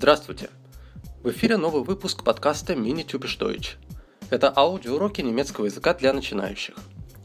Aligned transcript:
Здравствуйте! 0.00 0.50
В 1.22 1.30
эфире 1.30 1.56
новый 1.56 1.82
выпуск 1.82 2.24
подкаста 2.24 2.72
Mini 2.72 3.04
Typisch 3.04 3.38
Deutsch. 3.38 3.76
Это 4.30 4.52
аудиоуроки 4.56 5.20
немецкого 5.20 5.66
языка 5.66 5.92
для 5.92 6.12
начинающих. 6.12 6.76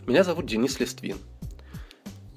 Меня 0.06 0.24
зовут 0.24 0.46
Денис 0.46 0.80
Листвин. 0.80 1.18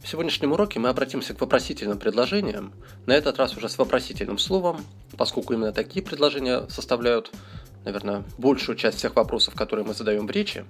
В 0.02 0.08
сегодняшнем 0.08 0.52
уроке 0.52 0.78
мы 0.78 0.88
обратимся 0.88 1.34
к 1.34 1.40
вопросительным 1.40 1.98
предложениям, 1.98 2.72
на 3.04 3.12
этот 3.12 3.38
раз 3.38 3.56
уже 3.56 3.68
с 3.68 3.76
вопросительным 3.78 4.38
словом, 4.38 4.84
поскольку 5.16 5.52
именно 5.52 5.72
такие 5.72 6.04
предложения 6.04 6.66
составляют, 6.68 7.30
наверное, 7.88 8.22
большую 8.36 8.76
часть 8.76 8.98
всех 8.98 9.16
вопросов, 9.16 9.54
которые 9.54 9.86
мы 9.86 9.94
задаем 9.94 10.26
в 10.26 10.30
речи. 10.30 10.66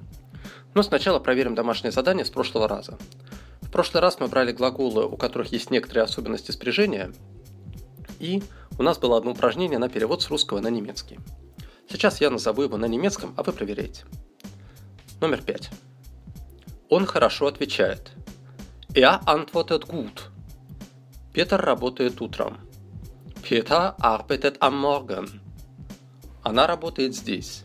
Но 0.74 0.82
сначала 0.82 1.18
проверим 1.18 1.56
домашнее 1.56 1.90
задание 1.90 2.24
с 2.24 2.30
прошлого 2.30 2.68
раза. 2.68 2.96
В 3.60 3.70
прошлый 3.70 4.00
раз 4.00 4.20
мы 4.20 4.28
брали 4.28 4.52
глаголы, 4.52 5.04
у 5.04 5.16
которых 5.16 5.52
есть 5.52 5.70
некоторые 5.70 6.04
особенности 6.04 6.52
спряжения, 6.52 7.12
и 8.20 8.42
у 8.78 8.82
нас 8.82 8.98
было 8.98 9.18
одно 9.18 9.32
упражнение 9.32 9.78
на 9.78 9.88
перевод 9.88 10.22
с 10.22 10.30
русского 10.30 10.60
на 10.60 10.68
немецкий. 10.68 11.18
Сейчас 11.90 12.20
я 12.20 12.30
назову 12.30 12.62
его 12.62 12.76
на 12.76 12.86
немецком, 12.86 13.34
а 13.36 13.42
вы 13.42 13.52
проверяете. 13.52 14.04
Номер 15.20 15.42
пять. 15.42 15.70
Он 16.88 17.04
хорошо 17.04 17.46
отвечает. 17.46 18.12
Er 18.94 19.20
antwortet 19.24 19.86
gut. 19.86 20.22
Петр 21.32 21.60
работает 21.60 22.20
утром. 22.20 22.58
Peter 23.42 23.94
arbeitet 23.98 24.58
am 24.60 24.80
Morgen. 24.80 25.47
Она 26.48 26.66
работает 26.66 27.14
здесь. 27.14 27.64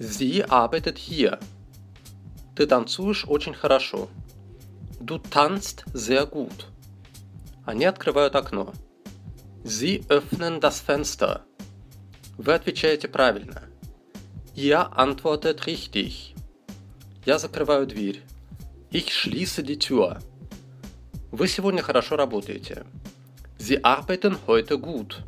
Sie 0.00 0.42
arbeitet 0.48 0.98
hier. 0.98 1.38
Ты 2.56 2.66
танцуешь 2.66 3.24
очень 3.28 3.54
хорошо. 3.54 4.08
Du 4.98 5.18
tanzt 5.18 5.84
sehr 5.94 6.26
gut. 6.26 6.66
Они 7.64 7.84
открывают 7.84 8.34
окно. 8.34 8.72
Sie 9.62 10.04
öffnen 10.08 10.58
das 10.58 10.80
Fenster. 10.80 11.42
Вы 12.36 12.54
отвечаете 12.54 13.06
правильно. 13.06 13.62
Ihr 14.56 14.98
antwortet 14.98 15.66
richtig. 15.66 16.34
Я 17.24 17.38
закрываю 17.38 17.86
дверь. 17.86 18.20
Ich 18.90 19.14
schließe 19.14 19.62
die 19.62 19.78
Tür. 19.78 20.18
Вы 21.30 21.46
сегодня 21.46 21.82
хорошо 21.82 22.16
работаете. 22.16 22.84
Sie 23.58 23.84
arbeiten 23.84 24.36
heute 24.48 24.76
gut. 24.76 25.22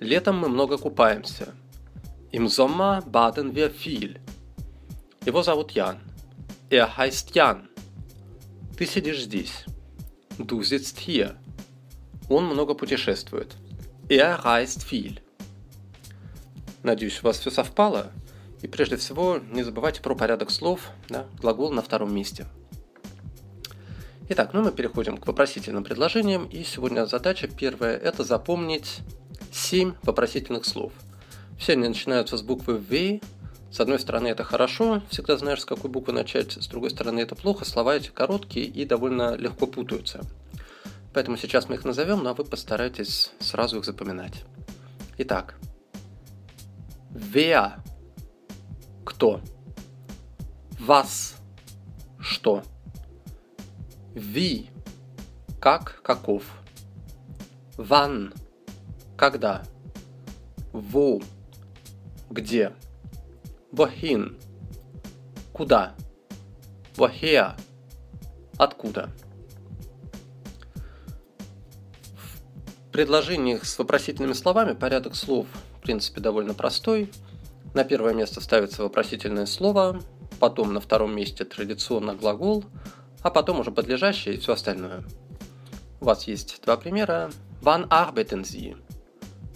Летом 0.00 0.38
мы 0.38 0.48
много 0.48 0.76
купаемся. 0.78 1.54
Im 2.32 2.46
Sommer 2.46 3.02
baden 3.06 3.54
wir 3.54 3.70
viel. 3.70 4.20
Его 5.24 5.42
зовут 5.42 5.70
Ян. 5.70 5.98
Er 6.68 6.96
heißt 6.96 7.34
Jan. 7.34 7.68
Ты 8.76 8.86
сидишь 8.86 9.22
здесь. 9.22 9.64
Du 10.38 10.62
sitzt 10.62 10.98
hier. 10.98 11.36
Он 12.28 12.46
много 12.46 12.74
путешествует. 12.74 13.54
Er 14.08 14.42
reist 14.44 14.84
viel. 14.84 15.20
Надеюсь, 16.82 17.20
у 17.22 17.26
вас 17.26 17.38
все 17.38 17.50
совпало. 17.50 18.10
И 18.62 18.66
прежде 18.66 18.96
всего, 18.96 19.38
не 19.38 19.62
забывайте 19.62 20.02
про 20.02 20.14
порядок 20.14 20.50
слов, 20.50 20.90
да, 21.08 21.26
глагол 21.40 21.70
на 21.70 21.82
втором 21.82 22.14
месте. 22.14 22.46
Итак, 24.28 24.54
ну 24.54 24.62
мы 24.62 24.72
переходим 24.72 25.18
к 25.18 25.26
вопросительным 25.26 25.84
предложениям. 25.84 26.46
И 26.46 26.64
сегодня 26.64 27.06
задача 27.06 27.46
первая– 27.46 27.96
это 27.98 28.24
запомнить 28.24 29.00
7 29.54 29.94
вопросительных 30.02 30.64
слов. 30.64 30.92
Все 31.58 31.74
они 31.74 31.86
начинаются 31.86 32.36
с 32.36 32.42
буквы 32.42 32.76
V. 32.76 33.20
С 33.70 33.78
одной 33.78 34.00
стороны, 34.00 34.28
это 34.28 34.42
хорошо, 34.42 35.02
всегда 35.08 35.36
знаешь, 35.36 35.60
с 35.62 35.64
какой 35.64 35.90
буквы 35.90 36.12
начать. 36.12 36.52
С 36.52 36.66
другой 36.66 36.90
стороны, 36.90 37.20
это 37.20 37.36
плохо, 37.36 37.64
слова 37.64 37.94
эти 37.94 38.08
короткие 38.08 38.66
и 38.66 38.84
довольно 38.84 39.36
легко 39.36 39.66
путаются. 39.66 40.22
Поэтому 41.12 41.36
сейчас 41.36 41.68
мы 41.68 41.76
их 41.76 41.84
назовем, 41.84 42.26
а 42.26 42.34
вы 42.34 42.44
постарайтесь 42.44 43.30
сразу 43.38 43.78
их 43.78 43.84
запоминать. 43.84 44.44
Итак, 45.18 45.54
wer– 47.12 47.74
кто? 49.04 49.40
Was– 50.80 51.36
что? 52.18 52.64
Wie– 54.14 54.66
как, 55.60 56.02
каков? 56.02 56.42
Wann– 57.76 58.34
когда? 59.16 59.62
Wo– 60.72 61.22
где? 62.30 62.72
Wohin– 63.72 64.40
куда? 65.52 65.94
Woher– 66.96 67.54
откуда? 68.58 69.10
предложениях 72.94 73.64
с 73.64 73.76
вопросительными 73.76 74.34
словами 74.34 74.72
порядок 74.72 75.16
слов, 75.16 75.48
в 75.78 75.82
принципе, 75.82 76.20
довольно 76.20 76.54
простой. 76.54 77.10
На 77.74 77.82
первое 77.82 78.14
место 78.14 78.40
ставится 78.40 78.84
вопросительное 78.84 79.46
слово, 79.46 80.00
потом 80.38 80.72
на 80.72 80.80
втором 80.80 81.12
месте 81.12 81.44
традиционно 81.44 82.14
глагол, 82.14 82.64
а 83.20 83.30
потом 83.30 83.58
уже 83.58 83.72
подлежащее 83.72 84.36
и 84.36 84.38
все 84.38 84.52
остальное. 84.52 85.02
У 86.00 86.04
вас 86.04 86.28
есть 86.28 86.62
два 86.64 86.76
примера. 86.76 87.32
Wann 87.62 87.88
arbeiten 87.88 88.42
Sie? 88.44 88.76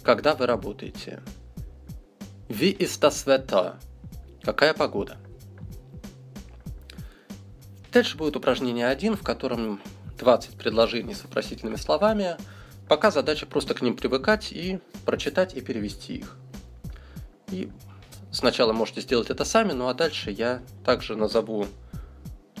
Когда 0.03 0.35
вы 0.35 0.45
работаете? 0.45 1.21
Ist 2.47 3.01
das 3.01 3.25
Wetter? 3.25 3.75
Какая 4.41 4.73
погода? 4.73 5.17
Дальше 7.91 8.17
будет 8.17 8.35
упражнение 8.35 8.87
1, 8.87 9.15
в 9.17 9.23
котором 9.23 9.81
20 10.17 10.57
предложений 10.57 11.15
с 11.15 11.23
вопросительными 11.23 11.75
словами– 11.75 12.37
Пока 12.89 13.11
задача 13.11 13.45
просто 13.45 13.75
к 13.75 13.83
ним 13.83 13.95
привыкать 13.95 14.51
и 14.51 14.79
прочитать 15.05 15.53
и 15.53 15.61
перевести 15.61 16.15
их. 16.15 16.37
И 17.51 17.71
сначала 18.31 18.73
можете 18.73 19.01
сделать 19.01 19.29
это 19.29 19.45
сами, 19.45 19.73
ну 19.73 19.87
а 19.87 19.93
дальше 19.93 20.31
я 20.31 20.63
также 20.83 21.15
назову 21.15 21.67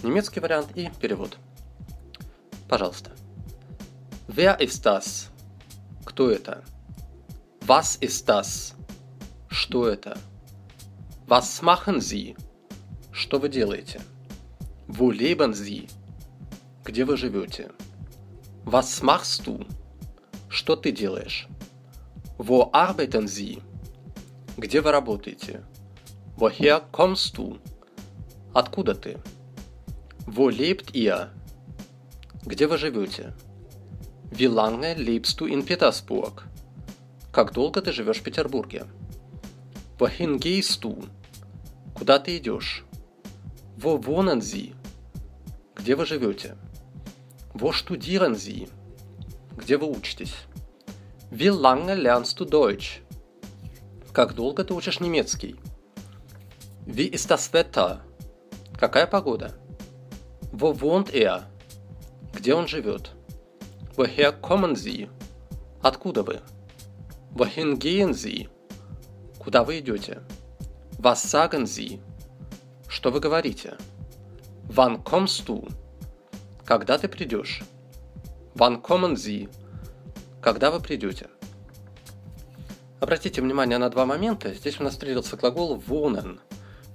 немецкий 0.03 0.39
вариант 0.39 0.69
и 0.75 0.91
перевод. 1.01 1.37
Пожалуйста. 2.69 3.09
Wer 4.27 4.59
ist 4.59 4.85
das? 4.85 5.29
Кто 6.05 6.29
это? 6.29 6.63
Was 7.69 7.97
ist 7.97 8.27
das? 8.27 8.73
Что 9.47 9.87
это? 9.89 10.17
Was 11.27 11.61
machen 11.61 12.01
Sie? 12.01 12.35
Что 13.11 13.37
вы 13.37 13.47
делаете? 13.47 14.01
Wo 14.87 15.11
leben 15.11 15.53
Sie? 15.53 15.87
Где 16.83 17.05
вы 17.05 17.15
живете? 17.15 17.69
Was 18.65 19.03
machst 19.03 19.45
du? 19.45 19.67
Что 20.49 20.75
ты 20.75 20.91
делаешь? 20.91 21.47
Wo 22.39 22.71
arbeiten 22.73 23.27
Sie? 23.27 23.61
Где 24.57 24.81
вы 24.81 24.91
работаете? 24.91 25.61
Woher 26.37 26.81
kommst 26.91 27.37
du? 27.37 27.59
Откуда 28.51 28.95
ты? 28.95 29.19
Wo 30.25 30.49
lebt 30.49 30.95
ihr? 30.95 31.29
Где 32.47 32.65
вы 32.65 32.79
живете? 32.79 33.35
Wie 34.31 34.47
lange 34.47 34.95
lebst 34.95 35.39
du 35.39 35.45
in 35.45 35.63
Petersburg? 35.63 36.48
Как 37.31 37.53
долго 37.53 37.81
ты 37.81 37.91
живешь 37.91 38.17
в 38.17 38.23
Петербурге? 38.23 38.87
Du? 39.99 41.09
Куда 41.93 42.17
ты 42.17 42.37
идешь? 42.37 42.85
Wohnen 43.77 44.39
Sie? 44.39 44.75
Где 45.75 45.95
вы 45.95 46.05
живете? 46.05 46.55
Studieren 47.53 48.33
Sie? 48.33 48.69
Где 49.55 49.77
вы 49.77 49.87
учитесь? 49.87 50.33
Wie 51.29 51.49
lange 51.49 51.93
lernst 51.95 52.39
du? 52.39 53.01
Как 54.11 54.33
долго 54.33 54.63
ты 54.63 54.73
учишь 54.73 54.99
немецкий? 54.99 55.55
Wie 56.87 57.11
ist? 57.11 57.99
Какая 58.75 59.05
погода? 59.05 59.53
Wo 60.51 60.73
wohnt 60.73 61.13
er? 61.13 61.43
Где 62.33 62.55
он 62.55 62.67
живет? 62.67 63.11
Woher 63.95 64.31
kommen 64.41 64.73
Sie? 64.73 65.09
Откуда 65.81 66.23
вы? 66.23 66.41
Wohin 67.35 67.77
gehen? 67.77 68.49
Куда 69.37 69.63
вы 69.63 69.79
идете? 69.79 70.21
Was? 70.97 71.99
Что 72.87 73.11
вы 73.11 73.19
говорите? 73.19 73.77
Wann 74.67 75.03
kommst? 75.03 75.73
Когда 76.65 76.97
ты 76.97 77.07
придешь? 77.07 77.61
Wann 78.55 78.81
kommen? 78.81 79.49
Когда 80.41 80.71
вы 80.71 80.79
придете? 80.79 81.27
Обратите 82.99 83.41
внимание 83.41 83.77
на 83.77 83.89
два 83.89 84.05
момента. 84.05 84.53
Здесь 84.53 84.79
у 84.79 84.83
нас 84.83 84.93
встретился 84.93 85.37
глагол 85.37 85.77
wohnen. 85.77 86.39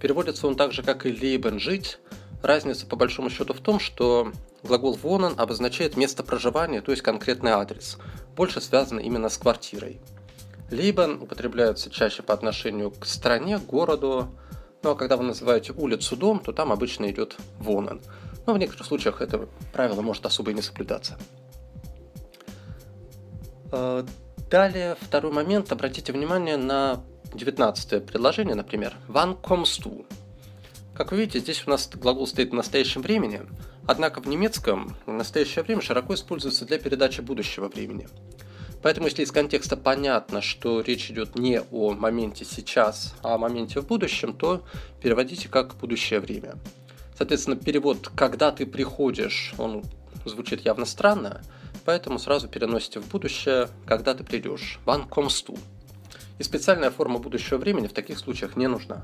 Переводится 0.00 0.46
он 0.46 0.56
так 0.56 0.72
же, 0.72 0.82
как 0.82 1.06
и 1.06 1.10
leben– 1.10 1.58
жить. 1.60 1.98
Разница 2.42 2.86
по 2.86 2.96
большому 2.96 3.30
счету 3.30 3.54
в 3.54 3.60
том, 3.60 3.80
что 3.80 4.30
глагол 4.62 4.98
wohnen 5.02 5.34
обозначает 5.36 5.96
место 5.96 6.22
проживания, 6.22 6.82
то 6.82 6.90
есть 6.90 7.02
конкретный 7.02 7.52
адрес. 7.52 7.96
Больше 8.36 8.60
связано 8.60 9.00
именно 9.00 9.30
с 9.30 9.38
квартирой. 9.38 10.00
Либен 10.70 11.22
употребляется 11.22 11.90
чаще 11.90 12.22
по 12.22 12.34
отношению 12.34 12.90
к 12.90 13.06
стране, 13.06 13.58
городу. 13.58 14.28
Ну 14.82 14.90
а 14.90 14.94
когда 14.94 15.16
вы 15.16 15.24
называете 15.24 15.72
улицу 15.72 16.16
дом, 16.16 16.40
то 16.40 16.52
там 16.52 16.72
обычно 16.72 17.10
идет 17.10 17.36
вонен. 17.58 18.00
Но 18.46 18.54
в 18.54 18.58
некоторых 18.58 18.86
случаях 18.86 19.22
это 19.22 19.48
правило 19.72 20.02
может 20.02 20.26
особо 20.26 20.50
и 20.50 20.54
не 20.54 20.62
соблюдаться. 20.62 21.18
Э, 23.72 24.04
далее, 24.50 24.96
второй 25.00 25.32
момент. 25.32 25.72
Обратите 25.72 26.12
внимание 26.12 26.56
на 26.56 27.02
19 27.34 28.04
предложение, 28.04 28.54
например. 28.54 28.94
Kommst 29.08 29.82
du? 29.82 30.06
Как 30.94 31.10
вы 31.10 31.18
видите, 31.18 31.40
здесь 31.40 31.66
у 31.66 31.70
нас 31.70 31.88
глагол 31.92 32.26
стоит 32.26 32.50
в 32.50 32.54
настоящем 32.54 33.02
времени, 33.02 33.42
однако 33.86 34.20
в 34.20 34.28
немецком 34.28 34.96
настоящее 35.06 35.64
время 35.64 35.82
широко 35.82 36.14
используется 36.14 36.64
для 36.64 36.78
передачи 36.78 37.20
будущего 37.20 37.68
времени. 37.68 38.08
Поэтому, 38.84 39.06
если 39.06 39.22
из 39.22 39.32
контекста 39.32 39.78
понятно, 39.78 40.42
что 40.42 40.82
речь 40.82 41.10
идет 41.10 41.38
не 41.38 41.62
о 41.72 41.94
моменте 41.94 42.44
сейчас, 42.44 43.14
а 43.22 43.36
о 43.36 43.38
моменте 43.38 43.80
в 43.80 43.86
будущем, 43.86 44.34
то 44.34 44.62
переводите 45.00 45.48
как 45.48 45.74
будущее 45.76 46.20
время. 46.20 46.56
Соответственно, 47.16 47.56
перевод 47.56 48.10
«когда 48.14 48.52
ты 48.52 48.66
приходишь», 48.66 49.54
он 49.56 49.84
звучит 50.26 50.66
явно 50.66 50.84
странно, 50.84 51.40
поэтому 51.86 52.18
сразу 52.18 52.46
переносите 52.46 53.00
в 53.00 53.08
будущее 53.08 53.68
«когда 53.86 54.12
ты 54.12 54.22
придешь». 54.22 54.78
«Wann 54.84 55.08
kommst 55.08 55.46
du?» 55.46 55.58
И 56.38 56.42
специальная 56.42 56.90
форма 56.90 57.18
будущего 57.18 57.56
времени 57.56 57.86
в 57.86 57.94
таких 57.94 58.18
случаях 58.18 58.54
не 58.54 58.66
нужна. 58.66 59.02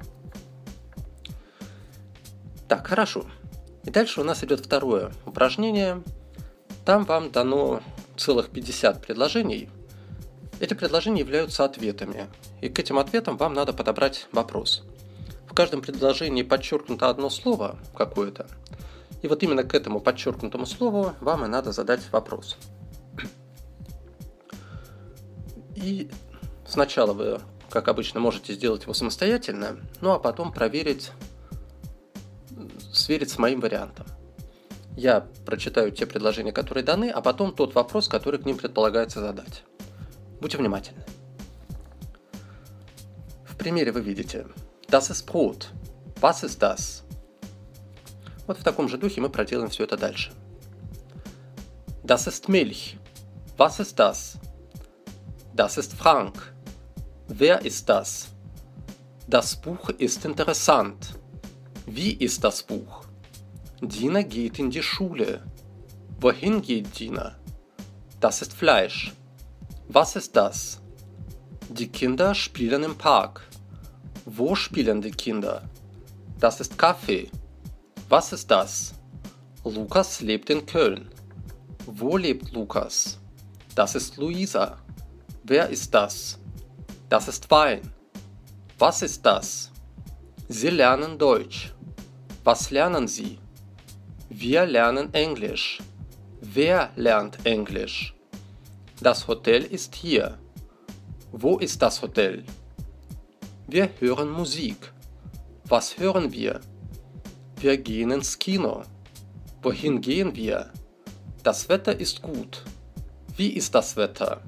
Так, 2.69 2.87
хорошо. 2.87 3.25
И 3.85 3.91
дальше 3.91 4.21
у 4.21 4.25
нас 4.25 4.44
идет 4.44 4.61
второе 4.61 5.11
упражнение. 5.25 6.03
Там 6.85 7.06
вам 7.06 7.31
дано 7.31 7.81
целых 8.20 8.50
50 8.50 9.05
предложений. 9.05 9.69
Эти 10.61 10.75
предложения 10.75 11.20
являются 11.20 11.64
ответами. 11.64 12.26
И 12.61 12.69
к 12.69 12.78
этим 12.78 12.99
ответам 12.99 13.37
вам 13.37 13.55
надо 13.55 13.72
подобрать 13.72 14.28
вопрос. 14.32 14.82
В 15.49 15.55
каждом 15.55 15.81
предложении 15.81 16.43
подчеркнуто 16.43 17.08
одно 17.08 17.31
слово 17.31 17.78
какое-то. 17.94 18.46
И 19.22 19.28
вот 19.28 19.43
именно 19.43 19.64
к 19.64 19.75
этому 19.75 20.00
подчеркнутому 20.00 20.67
слову 20.67 21.14
вам 21.20 21.44
и 21.44 21.49
надо 21.49 21.72
задать 21.72 22.00
вопрос. 22.12 22.56
И 25.75 26.11
Сначала 26.70 27.12
вы, 27.12 27.40
как 27.69 27.88
обычно, 27.88 28.20
можете 28.20 28.52
сделать 28.52 28.84
его 28.84 28.94
самостоятельно, 28.94 29.76
ну 30.00 30.12
а 30.12 30.20
потом 30.20 30.52
проверить, 30.52 31.11
сверить 32.93 33.31
с 33.31 33.38
моим 33.38 33.58
вариантом. 33.58 34.06
Я 35.00 35.26
прочитаю 35.47 35.93
те 35.93 36.05
предложения, 36.05 36.52
которые 36.52 36.85
даны, 36.85 37.08
а 37.08 37.23
потом 37.23 37.55
тот 37.55 37.75
вопрос, 37.75 38.06
который 38.06 38.38
к 38.38 38.44
ним 38.44 38.58
предполагается 38.58 39.20
задать. 39.20 39.62
Будьте 40.43 40.58
внимательны. 40.58 41.02
В 43.47 43.56
примере 43.56 43.93
вы 43.93 44.02
видите 44.02 44.47
Das 44.88 45.11
ist 45.11 45.25
Brot. 45.25 45.69
Was 46.20 46.44
ist 46.44 46.61
das? 46.61 47.02
Вот 48.47 48.58
в 48.58 48.62
таком 48.62 48.91
же 48.91 48.99
духе 48.99 49.23
мы 49.23 49.31
проделаем 49.31 49.70
все 49.70 49.85
это 49.85 49.97
дальше. 49.97 50.32
Das 52.05 52.26
ist 52.26 52.50
Milch. 52.50 52.99
Was 53.56 53.81
ist 53.81 53.99
das? 53.99 54.37
Das 55.55 55.79
ist 55.79 55.94
Frank. 55.94 56.53
Wer 57.26 57.64
ist 57.64 57.88
das? 57.88 58.29
Das 59.26 59.56
Buch 59.56 59.88
ist 59.96 60.26
interessant. 60.26 61.14
Wie 61.87 62.12
ist 62.12 62.44
das 62.44 62.62
Buch? 62.62 63.10
Dina 63.82 64.21
geht 64.21 64.59
in 64.59 64.71
die 64.71 64.82
Schule. 64.82 65.43
Wohin 66.21 66.61
geht 66.61 66.99
Dina? 66.99 67.37
Das 68.21 68.43
ist 68.43 68.53
Fleisch. 68.53 69.15
Was 69.88 70.17
ist 70.17 70.37
das? 70.37 70.82
Die 71.71 71.88
Kinder 71.88 72.35
spielen 72.35 72.82
im 72.82 72.99
Park. 72.99 73.49
Wo 74.27 74.55
spielen 74.55 75.00
die 75.00 75.12
Kinder? 75.12 75.62
Das 76.38 76.61
ist 76.61 76.77
Kaffee. 76.77 77.31
Was 78.11 78.35
ist 78.35 78.50
das? 78.50 78.93
Lukas 79.65 80.21
lebt 80.21 80.50
in 80.50 80.67
Köln. 80.67 81.09
Wo 81.87 82.19
lebt 82.19 82.53
Lukas? 82.53 83.19
Das 83.75 83.94
ist 83.94 84.19
Luisa. 84.19 84.77
Wer 85.44 85.71
ist 85.71 85.94
das? 85.94 86.38
Das 87.09 87.29
ist 87.29 87.50
Wein. 87.50 87.81
Was 88.79 89.00
ist 89.00 89.25
das? 89.25 89.73
Sie 90.49 90.69
lernen 90.69 91.19
Deutsch. 91.19 91.73
Was 92.44 92.71
lernen 92.71 93.09
Sie? 93.09 93.38
Wir 94.32 94.65
lernen 94.65 95.12
Englisch. 95.12 95.81
Wer 96.41 96.91
lernt 96.94 97.44
Englisch? 97.44 98.15
Das 99.03 99.27
Hotel 99.27 99.65
ist 99.65 99.97
hier. 99.97 100.38
Wo 101.32 101.59
ist 101.59 101.82
das 101.82 102.00
Hotel? 102.00 102.44
Wir 103.67 103.91
hören 103.99 104.31
Musik. 104.31 104.93
Was 105.65 105.99
hören 105.99 106.32
wir? 106.32 106.61
Wir 107.56 107.77
gehen 107.77 108.12
ins 108.12 108.38
Kino. 108.38 108.82
Wohin 109.62 110.00
gehen 110.00 110.37
wir? 110.37 110.73
Das 111.43 111.69
Wetter 111.69 111.99
ist 111.99 112.23
gut. 112.23 112.62
Wie 113.37 113.50
ist 113.50 113.75
das 113.75 113.97
Wetter? 113.97 114.43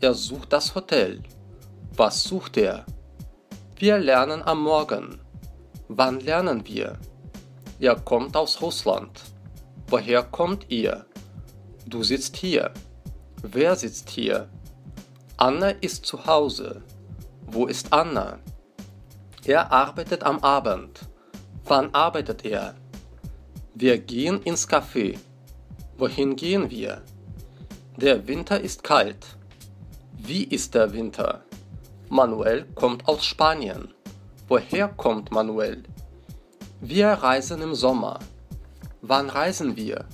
Er 0.00 0.14
sucht 0.14 0.54
das 0.54 0.74
Hotel. 0.74 1.22
Was 1.94 2.24
sucht 2.24 2.56
er? 2.56 2.86
Wir 3.76 3.98
lernen 3.98 4.42
am 4.42 4.62
Morgen. 4.62 5.20
Wann 5.88 6.18
lernen 6.20 6.66
wir? 6.66 6.98
Er 7.82 7.96
kommt 7.96 8.36
aus 8.36 8.62
Russland. 8.62 9.22
Woher 9.88 10.22
kommt 10.22 10.66
ihr? 10.68 11.04
Du 11.84 12.04
sitzt 12.04 12.36
hier. 12.36 12.70
Wer 13.42 13.74
sitzt 13.74 14.08
hier? 14.08 14.48
Anna 15.36 15.70
ist 15.70 16.06
zu 16.06 16.24
Hause. 16.24 16.84
Wo 17.44 17.66
ist 17.66 17.92
Anna? 17.92 18.38
Er 19.44 19.72
arbeitet 19.72 20.22
am 20.22 20.38
Abend. 20.44 21.00
Wann 21.64 21.92
arbeitet 21.92 22.44
er? 22.44 22.76
Wir 23.74 23.98
gehen 23.98 24.40
ins 24.44 24.68
Café. 24.68 25.18
Wohin 25.98 26.36
gehen 26.36 26.70
wir? 26.70 27.02
Der 27.96 28.28
Winter 28.28 28.60
ist 28.60 28.84
kalt. 28.84 29.26
Wie 30.16 30.44
ist 30.44 30.76
der 30.76 30.92
Winter? 30.92 31.42
Manuel 32.08 32.64
kommt 32.76 33.08
aus 33.08 33.24
Spanien. 33.24 33.92
Woher 34.46 34.86
kommt 34.86 35.32
Manuel? 35.32 35.82
Wir 36.84 37.10
reisen 37.10 37.62
im 37.62 37.76
Sommer. 37.76 38.18
Wann 39.02 39.30
reisen 39.30 39.76
wir? 39.76 40.04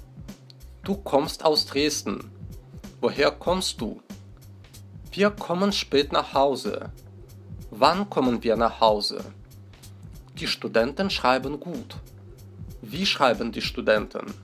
Du 0.84 0.96
kommst 0.96 1.42
aus 1.42 1.64
Dresden. 1.64 2.30
Woher 3.00 3.30
kommst 3.30 3.80
du? 3.80 4.02
Wir 5.10 5.30
kommen 5.30 5.72
spät 5.72 6.12
nach 6.12 6.34
Hause. 6.34 6.92
Wann 7.70 8.10
kommen 8.10 8.42
wir 8.44 8.56
nach 8.56 8.82
Hause? 8.82 9.24
Die 10.38 10.46
Studenten 10.46 11.08
schreiben 11.08 11.58
gut. 11.58 11.96
Wie 12.82 13.06
schreiben 13.06 13.50
die 13.50 13.62
Studenten? 13.62 14.34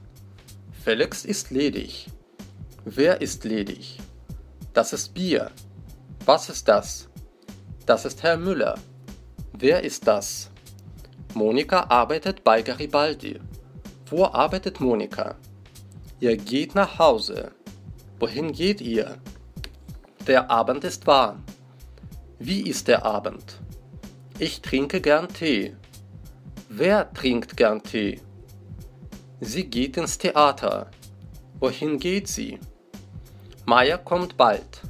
Felix 0.82 1.26
ist 1.26 1.50
ledig. 1.50 2.06
Wer 2.87 3.20
ist 3.20 3.44
ledig? 3.44 3.99
Das 4.72 4.94
ist 4.94 5.12
Bier. 5.12 5.50
Was 6.25 6.49
ist 6.49 6.68
das? 6.68 7.06
Das 7.84 8.06
ist 8.06 8.22
Herr 8.22 8.38
Müller. 8.38 8.76
Wer 9.52 9.84
ist 9.84 10.06
das? 10.06 10.50
Monika 11.34 11.86
arbeitet 11.88 12.44
bei 12.44 12.62
Garibaldi. 12.62 13.40
Wo 14.08 14.26
arbeitet 14.26 14.80
Monika? 14.80 15.36
Ihr 16.20 16.36
geht 16.36 16.74
nach 16.74 16.98
Hause. 16.98 17.50
Wohin 18.20 18.52
geht 18.52 18.80
ihr? 18.80 19.18
Der 20.26 20.50
Abend 20.50 20.84
ist 20.84 21.06
warm. 21.06 21.42
Wie 22.38 22.62
ist 22.62 22.88
der 22.88 23.04
Abend? 23.04 23.60
Ich 24.38 24.62
trinke 24.62 25.00
gern 25.00 25.28
Tee. 25.28 25.74
Wer 26.68 27.12
trinkt 27.12 27.56
gern 27.56 27.82
Tee? 27.82 28.20
Sie 29.40 29.64
geht 29.64 29.96
ins 29.96 30.18
Theater. 30.18 30.90
Wohin 31.58 31.98
geht 31.98 32.28
sie? 32.28 32.58
Maya 33.66 33.98
kommt 33.98 34.36
bald. 34.36 34.82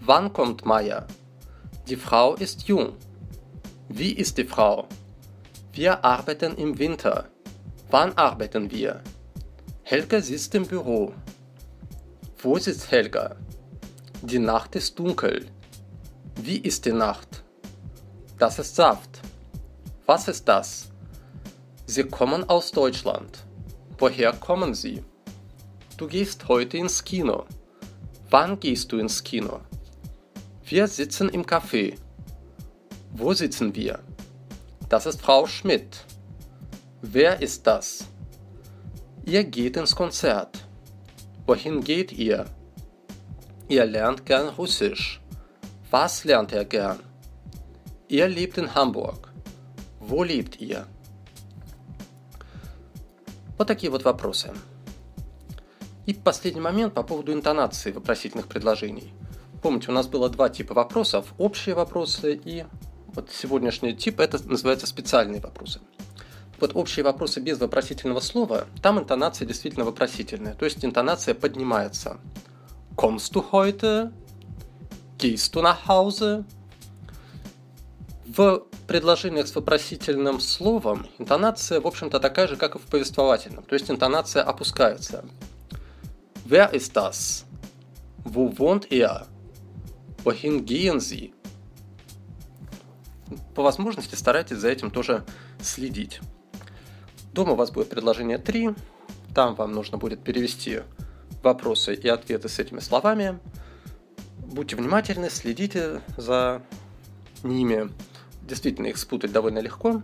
Wann 0.00 0.32
kommt 0.32 0.64
Maya? 0.64 1.06
Die 1.88 1.96
Frau 1.96 2.34
ist 2.34 2.68
jung. 2.68 2.94
Wie 3.88 4.12
ist 4.12 4.38
die 4.38 4.44
Frau? 4.44 4.86
Wir 5.78 6.04
arbeiten 6.04 6.56
im 6.56 6.76
Winter. 6.80 7.28
Wann 7.88 8.12
arbeiten 8.18 8.68
wir? 8.68 9.00
Helga 9.84 10.20
sitzt 10.20 10.52
im 10.56 10.66
Büro. 10.66 11.12
Wo 12.38 12.58
sitzt 12.58 12.90
Helga? 12.90 13.36
Die 14.22 14.40
Nacht 14.40 14.74
ist 14.74 14.98
dunkel. 14.98 15.46
Wie 16.42 16.58
ist 16.58 16.84
die 16.84 16.90
Nacht? 16.90 17.44
Das 18.40 18.58
ist 18.58 18.74
Saft. 18.74 19.20
Was 20.04 20.26
ist 20.26 20.48
das? 20.48 20.88
Sie 21.86 22.02
kommen 22.02 22.42
aus 22.50 22.72
Deutschland. 22.72 23.44
Woher 23.98 24.32
kommen 24.32 24.74
Sie? 24.74 25.04
Du 25.96 26.08
gehst 26.08 26.48
heute 26.48 26.76
ins 26.76 27.04
Kino. 27.04 27.46
Wann 28.30 28.58
gehst 28.58 28.90
du 28.90 28.98
ins 28.98 29.22
Kino? 29.22 29.60
Wir 30.64 30.88
sitzen 30.88 31.28
im 31.28 31.46
Café. 31.46 31.96
Wo 33.12 33.32
sitzen 33.32 33.72
wir? 33.76 34.00
Das 34.88 35.04
ist 35.04 35.20
Frau 35.20 35.46
Schmidt. 35.46 36.04
Wer 37.02 37.42
ist 37.42 37.66
das? 37.66 38.06
Ihr 39.24 39.44
geht 39.44 39.76
ins 39.76 39.94
Konzert. 39.94 40.66
Wohin 41.46 41.82
geht 41.84 42.10
ihr? 42.12 42.46
Ihr 43.68 43.84
lernt 43.84 44.24
gern 44.24 44.48
Russisch. 44.48 45.20
Was 45.90 46.24
lernt 46.24 46.52
er 46.52 46.64
gern? 46.64 47.00
Ihr 48.08 48.28
lebt 48.28 48.56
in 48.56 48.74
Hamburg. 48.74 49.30
Wo 50.00 50.24
lebt 50.24 50.58
ihr? 50.58 50.86
Вот 53.58 53.68
такие 53.68 53.90
вот 53.90 54.04
вопросы. 54.04 54.52
И 56.06 56.14
последний 56.14 56.62
момент 56.62 56.94
по 56.94 57.02
поводу 57.02 57.34
интонации 57.34 57.92
вопросительных 57.92 58.46
предложений. 58.48 59.12
Помните, 59.60 59.90
у 59.90 59.92
нас 59.94 60.06
было 60.06 60.30
два 60.30 60.48
типа 60.48 60.72
вопросов. 60.72 61.34
Общие 61.36 61.74
вопросы 61.74 62.40
и 62.42 62.64
вот 63.14 63.30
сегодняшний 63.30 63.94
тип, 63.94 64.20
это 64.20 64.38
называется 64.48 64.86
специальные 64.86 65.40
вопросы. 65.40 65.80
Вот 66.60 66.72
общие 66.74 67.04
вопросы 67.04 67.40
без 67.40 67.58
вопросительного 67.60 68.20
слова, 68.20 68.66
там 68.82 68.98
интонация 68.98 69.46
действительно 69.46 69.84
вопросительная. 69.84 70.54
То 70.54 70.64
есть 70.64 70.84
интонация 70.84 71.34
поднимается. 71.34 72.18
Kommst 72.96 73.32
du 73.32 73.44
heute? 73.52 74.12
Gehst 75.18 75.54
du 75.54 75.62
nach 75.62 75.86
Hause? 75.86 76.44
В 78.26 78.64
предложениях 78.86 79.46
с 79.46 79.54
вопросительным 79.54 80.40
словом 80.40 81.06
интонация, 81.18 81.80
в 81.80 81.86
общем-то, 81.86 82.20
такая 82.20 82.48
же, 82.48 82.56
как 82.56 82.74
и 82.74 82.78
в 82.78 82.82
повествовательном. 82.82 83.64
То 83.64 83.74
есть 83.74 83.90
интонация 83.90 84.42
опускается. 84.42 85.24
Wer 86.44 86.72
ist 86.72 86.96
das? 86.96 87.44
Wo 88.24 88.58
wohnt 88.58 88.90
er? 88.90 89.26
Wohin 90.24 90.64
gehen 90.64 90.98
Sie? 90.98 91.32
По 93.54 93.62
возможности 93.62 94.14
старайтесь 94.14 94.58
за 94.58 94.68
этим 94.68 94.90
тоже 94.90 95.24
следить. 95.60 96.20
Дома 97.32 97.52
у 97.52 97.56
вас 97.56 97.70
будет 97.70 97.88
предложение 97.88 98.38
3. 98.38 98.70
Там 99.34 99.54
вам 99.54 99.72
нужно 99.72 99.98
будет 99.98 100.22
перевести 100.22 100.80
вопросы 101.42 101.94
и 101.94 102.08
ответы 102.08 102.48
с 102.48 102.58
этими 102.58 102.80
словами. 102.80 103.38
Будьте 104.38 104.76
внимательны, 104.76 105.30
следите 105.30 106.00
за 106.16 106.62
ними. 107.42 107.90
Действительно, 108.42 108.86
их 108.86 108.96
спутать 108.96 109.30
довольно 109.30 109.58
легко. 109.58 110.02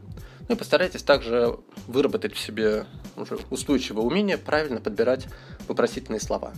Ну 0.48 0.54
и 0.54 0.58
постарайтесь 0.58 1.02
также 1.02 1.58
выработать 1.86 2.34
в 2.34 2.38
себе 2.38 2.86
уже 3.16 3.38
устойчивое 3.50 4.04
умение 4.04 4.36
правильно 4.36 4.80
подбирать 4.80 5.26
вопросительные 5.66 6.20
слова. 6.20 6.52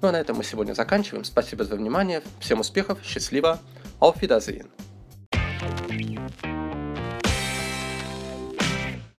Ну 0.00 0.08
а 0.08 0.12
на 0.12 0.16
этом 0.16 0.36
мы 0.36 0.44
сегодня 0.44 0.72
заканчиваем. 0.72 1.24
Спасибо 1.24 1.64
за 1.64 1.76
внимание. 1.76 2.22
Всем 2.40 2.60
успехов, 2.60 2.98
счастливо. 3.02 3.60
Auf 4.00 4.20
Wiedersehen. 4.20 4.68
you 6.00 6.67